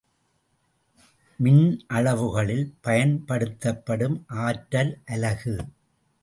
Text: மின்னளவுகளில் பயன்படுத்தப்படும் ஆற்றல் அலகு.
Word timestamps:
மின்னளவுகளில் 1.39 2.65
பயன்படுத்தப்படும் 2.81 4.17
ஆற்றல் 4.41 4.91
அலகு. 5.05 5.55